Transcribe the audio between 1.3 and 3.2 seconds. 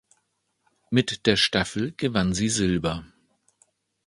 Staffel gewann sie Silber.